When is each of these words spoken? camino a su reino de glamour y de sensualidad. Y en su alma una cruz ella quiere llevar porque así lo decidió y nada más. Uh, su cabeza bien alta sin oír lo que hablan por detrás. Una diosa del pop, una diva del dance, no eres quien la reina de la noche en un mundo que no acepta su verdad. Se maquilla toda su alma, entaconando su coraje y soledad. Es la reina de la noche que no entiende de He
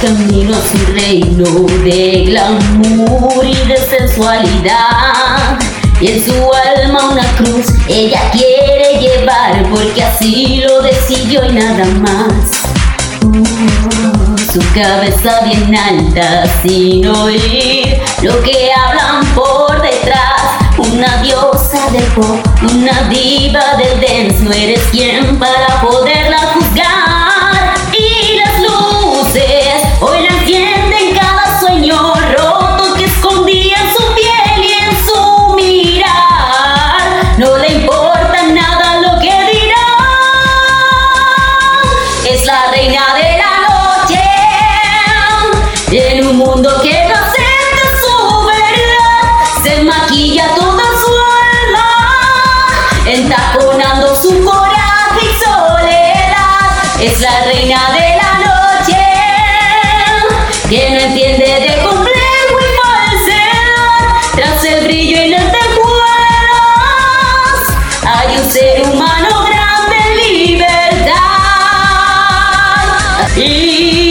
camino 0.00 0.56
a 0.56 0.60
su 0.60 0.92
reino 0.92 1.44
de 1.82 2.24
glamour 2.26 3.44
y 3.44 3.54
de 3.66 3.76
sensualidad. 3.76 5.58
Y 6.00 6.12
en 6.12 6.24
su 6.24 6.32
alma 6.32 7.10
una 7.10 7.26
cruz 7.36 7.66
ella 7.88 8.30
quiere 8.30 9.00
llevar 9.00 9.68
porque 9.70 10.04
así 10.04 10.62
lo 10.66 10.82
decidió 10.82 11.44
y 11.44 11.52
nada 11.52 11.84
más. 11.86 12.32
Uh, 13.24 14.38
su 14.52 14.60
cabeza 14.72 15.40
bien 15.44 15.74
alta 15.74 16.44
sin 16.62 17.06
oír 17.06 18.00
lo 18.22 18.40
que 18.42 18.70
hablan 18.72 19.26
por 19.34 19.82
detrás. 19.82 20.42
Una 20.78 21.20
diosa 21.22 21.90
del 21.90 22.04
pop, 22.14 22.38
una 22.62 23.08
diva 23.08 23.76
del 23.76 24.00
dance, 24.00 24.44
no 24.44 24.52
eres 24.52 24.80
quien 24.92 25.07
la 42.48 42.70
reina 42.70 43.14
de 43.14 43.30
la 43.36 43.52
noche 43.68 44.22
en 45.92 46.26
un 46.26 46.38
mundo 46.38 46.80
que 46.80 47.06
no 47.06 47.14
acepta 47.14 47.86
su 48.00 48.16
verdad. 48.46 49.62
Se 49.62 49.82
maquilla 49.82 50.46
toda 50.54 50.84
su 51.02 51.12
alma, 51.58 51.90
entaconando 53.04 54.16
su 54.16 54.42
coraje 54.42 55.20
y 55.20 55.44
soledad. 55.44 57.02
Es 57.02 57.20
la 57.20 57.44
reina 57.44 57.80
de 57.92 58.16
la 58.16 58.32
noche 58.48 59.00
que 60.70 60.90
no 60.90 61.00
entiende 61.00 61.44
de 61.44 61.97
He 73.38 74.07